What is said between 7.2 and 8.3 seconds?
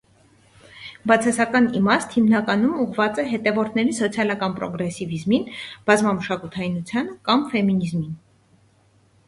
կամ ֆեմինիզմին։